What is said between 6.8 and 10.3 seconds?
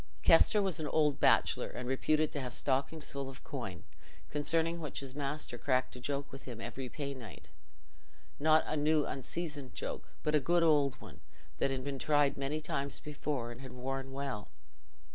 pay night: not a new unseasoned joke,